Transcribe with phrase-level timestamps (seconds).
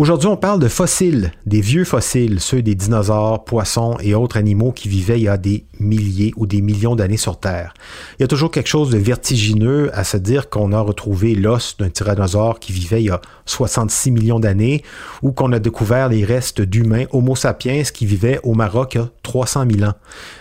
[0.00, 4.72] Aujourd'hui, on parle de fossiles, des vieux fossiles, ceux des dinosaures, poissons et autres animaux
[4.72, 7.74] qui vivaient il y a des milliers ou des millions d'années sur Terre.
[8.18, 11.76] Il y a toujours quelque chose de vertigineux à se dire qu'on a retrouvé l'os
[11.76, 14.82] d'un tyrannosaure qui vivait il y a 66 millions d'années
[15.20, 19.04] ou qu'on a découvert les restes d'humains Homo sapiens qui vivaient au Maroc il y
[19.04, 19.94] a 300 000 ans.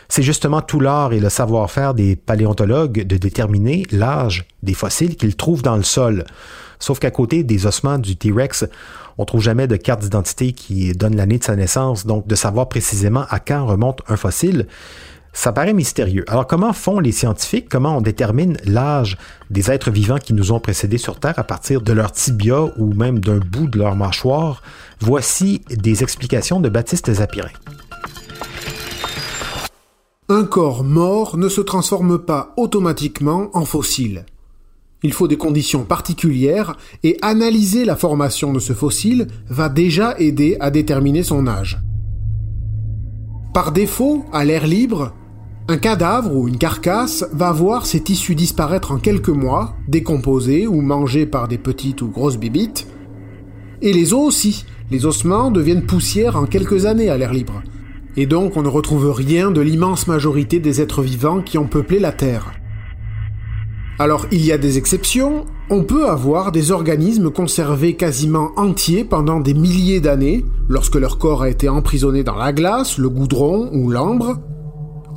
[0.07, 5.35] C'est justement tout l'art et le savoir-faire des paléontologues de déterminer l'âge des fossiles qu'ils
[5.35, 6.23] trouvent dans le sol.
[6.79, 8.65] Sauf qu'à côté des ossements du T-Rex,
[9.17, 12.69] on trouve jamais de carte d'identité qui donne l'année de sa naissance, donc de savoir
[12.69, 14.65] précisément à quand remonte un fossile,
[15.33, 16.25] ça paraît mystérieux.
[16.27, 17.69] Alors comment font les scientifiques?
[17.69, 19.17] Comment on détermine l'âge
[19.49, 22.93] des êtres vivants qui nous ont précédés sur Terre à partir de leur tibia ou
[22.93, 24.63] même d'un bout de leur mâchoire?
[24.99, 27.49] Voici des explications de Baptiste Zapirin.
[30.29, 34.25] Un corps mort ne se transforme pas automatiquement en fossile.
[35.03, 40.57] Il faut des conditions particulières et analyser la formation de ce fossile va déjà aider
[40.59, 41.79] à déterminer son âge.
[43.53, 45.13] Par défaut, à l'air libre,
[45.69, 50.81] un cadavre ou une carcasse va voir ses tissus disparaître en quelques mois, décomposés ou
[50.81, 52.87] mangés par des petites ou grosses bibites,
[53.81, 57.61] et les os aussi, les ossements deviennent poussière en quelques années à l'air libre.
[58.17, 61.99] Et donc on ne retrouve rien de l'immense majorité des êtres vivants qui ont peuplé
[61.99, 62.58] la Terre.
[64.01, 69.41] Alors il y a des exceptions, on peut avoir des organismes conservés quasiment entiers pendant
[69.41, 73.91] des milliers d'années, lorsque leur corps a été emprisonné dans la glace, le goudron ou
[73.91, 74.39] l'ambre.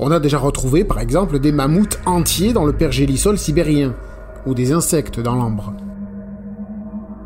[0.00, 3.94] On a déjà retrouvé par exemple des mammouths entiers dans le pergélisol sibérien,
[4.46, 5.74] ou des insectes dans l'ambre.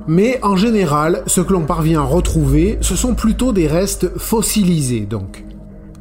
[0.07, 5.07] Mais en général, ce que l'on parvient à retrouver, ce sont plutôt des restes fossilisés
[5.09, 5.46] donc.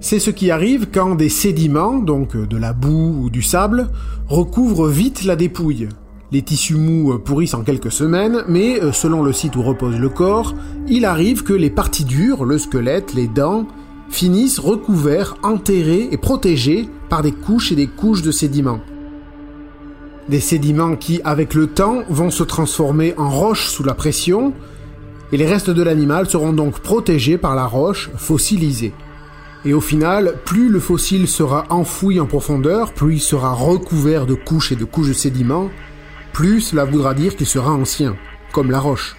[0.02, 3.90] C'est ce qui arrive quand des sédiments, donc de la boue ou du sable,
[4.28, 5.90] recouvrent vite la dépouille.
[6.32, 10.10] Les tissus mous pourrissent en quelques semaines, mais euh, selon le site où repose le
[10.10, 10.54] corps,
[10.88, 13.68] il arrive que les parties dures, le squelette, les dents,
[14.10, 18.82] finissent recouverts, enterrés et protégés par des couches et des couches de sédiments.
[20.28, 24.54] Des sédiments qui, avec le temps, vont se transformer en roches sous la pression,
[25.32, 28.94] et les restes de l'animal seront donc protégés par la roche fossilisée.
[29.66, 34.36] Et au final, plus le fossile sera enfoui en profondeur, plus il sera recouvert de
[34.36, 35.72] couches et de couches de sédiments,
[36.34, 38.16] plus cela voudra dire qu'il sera ancien,
[38.52, 39.16] comme la roche.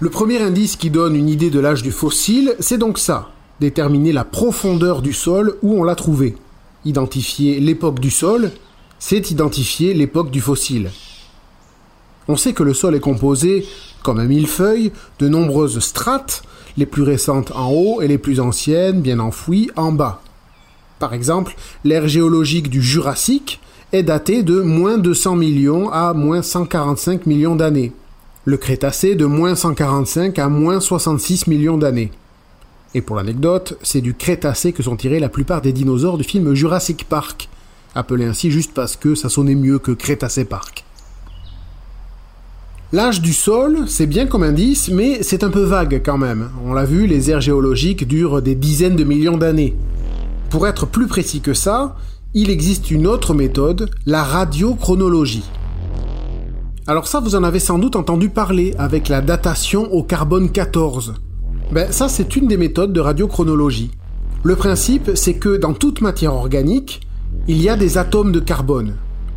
[0.00, 4.12] Le premier indice qui donne une idée de l'âge du fossile, c'est donc ça, déterminer
[4.12, 6.36] la profondeur du sol où on l'a trouvé.
[6.84, 8.52] Identifier l'époque du sol,
[8.98, 10.90] c'est identifier l'époque du fossile.
[12.28, 13.66] On sait que le sol est composé,
[14.02, 16.42] comme un millefeuille, de nombreuses strates
[16.76, 20.20] les plus récentes en haut et les plus anciennes, bien enfouies, en bas.
[20.98, 23.60] Par exemple, l'ère géologique du Jurassique
[23.92, 27.92] est datée de moins 200 millions à moins 145 millions d'années.
[28.44, 32.10] Le Crétacé de moins 145 à moins 66 millions d'années.
[32.94, 36.54] Et pour l'anecdote, c'est du Crétacé que sont tirés la plupart des dinosaures du film
[36.54, 37.48] Jurassic Park,
[37.94, 40.84] appelé ainsi juste parce que ça sonnait mieux que Crétacé Park.
[42.90, 46.48] L'âge du sol, c'est bien comme indice, mais c'est un peu vague quand même.
[46.64, 49.76] On l'a vu, les aires géologiques durent des dizaines de millions d'années.
[50.48, 51.96] Pour être plus précis que ça,
[52.32, 55.44] il existe une autre méthode, la radiochronologie.
[56.86, 61.12] Alors ça, vous en avez sans doute entendu parler avec la datation au carbone 14.
[61.70, 63.90] Ben ça, c'est une des méthodes de radiochronologie.
[64.44, 67.02] Le principe, c'est que dans toute matière organique,
[67.48, 68.96] il y a des atomes de carbone,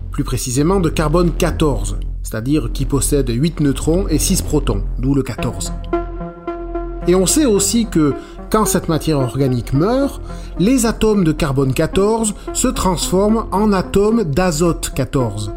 [0.10, 1.98] plus précisément de carbone 14
[2.32, 5.74] c'est-à-dire qui possède 8 neutrons et 6 protons, d'où le 14.
[7.08, 8.14] Et on sait aussi que
[8.50, 10.22] quand cette matière organique meurt,
[10.58, 15.52] les atomes de carbone 14 se transforment en atomes d'azote 14.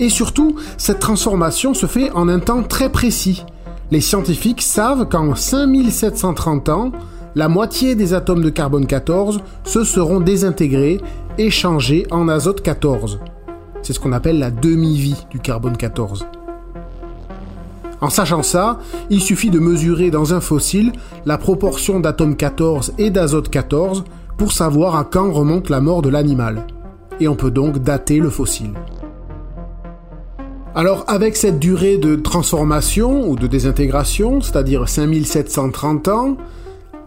[0.00, 3.44] Et surtout, cette transformation se fait en un temps très précis.
[3.92, 6.90] Les scientifiques savent qu'en 5730 ans,
[7.36, 11.00] la moitié des atomes de carbone 14 se seront désintégrés
[11.38, 13.20] et changés en azote 14.
[13.86, 16.26] C'est ce qu'on appelle la demi-vie du carbone 14.
[18.00, 18.80] En sachant ça,
[19.10, 20.90] il suffit de mesurer dans un fossile
[21.24, 24.02] la proportion d'atomes 14 et d'azote 14
[24.38, 26.66] pour savoir à quand remonte la mort de l'animal.
[27.20, 28.72] Et on peut donc dater le fossile.
[30.74, 36.36] Alors avec cette durée de transformation ou de désintégration, c'est-à-dire 5730 ans,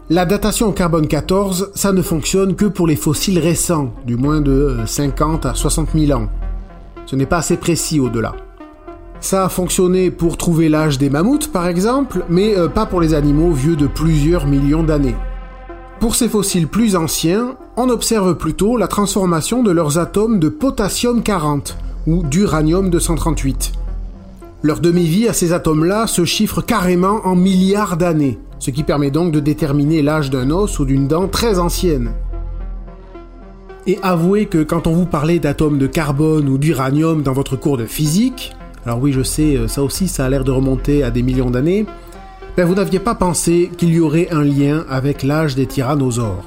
[0.08, 4.40] la datation au carbone 14, ça ne fonctionne que pour les fossiles récents, du moins
[4.40, 6.30] de 50 à 60 000 ans.
[7.10, 8.36] Ce n'est pas assez précis au-delà.
[9.20, 13.14] Ça a fonctionné pour trouver l'âge des mammouths par exemple, mais euh, pas pour les
[13.14, 15.16] animaux vieux de plusieurs millions d'années.
[15.98, 21.24] Pour ces fossiles plus anciens, on observe plutôt la transformation de leurs atomes de potassium
[21.24, 21.76] 40
[22.06, 23.72] ou d'uranium 238.
[24.62, 29.32] Leur demi-vie à ces atomes-là se chiffre carrément en milliards d'années, ce qui permet donc
[29.32, 32.12] de déterminer l'âge d'un os ou d'une dent très ancienne.
[33.86, 37.76] Et avouez que quand on vous parlait d'atomes de carbone ou d'uranium dans votre cours
[37.76, 38.52] de physique,
[38.84, 41.86] alors oui je sais, ça aussi ça a l'air de remonter à des millions d'années,
[42.56, 46.44] ben vous n'aviez pas pensé qu'il y aurait un lien avec l'âge des tyrannosaures.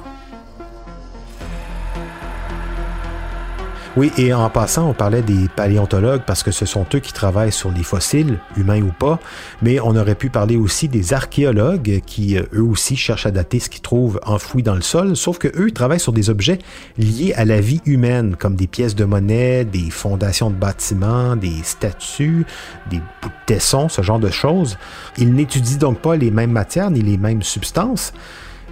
[3.96, 7.52] Oui, et en passant, on parlait des paléontologues parce que ce sont eux qui travaillent
[7.52, 9.20] sur les fossiles, humains ou pas,
[9.62, 13.60] mais on aurait pu parler aussi des archéologues qui, euh, eux aussi, cherchent à dater
[13.60, 16.58] ce qu'ils trouvent enfoui dans le sol, sauf que eux travaillent sur des objets
[16.98, 21.62] liés à la vie humaine, comme des pièces de monnaie, des fondations de bâtiments, des
[21.62, 22.46] statues,
[22.90, 24.76] des bouts de tessons, ce genre de choses.
[25.18, 28.12] Ils n'étudient donc pas les mêmes matières ni les mêmes substances,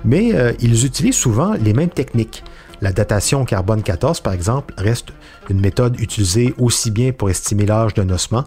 [0.05, 2.43] mais euh, ils utilisent souvent les mêmes techniques.
[2.83, 5.13] La datation carbone 14, par exemple, reste
[5.49, 8.43] une méthode utilisée aussi bien pour estimer l'âge d'un ossement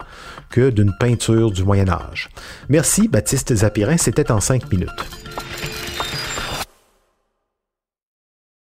[0.50, 2.28] que d'une peinture du Moyen Âge.
[2.68, 4.90] Merci, Baptiste Zapirin, c'était en cinq minutes.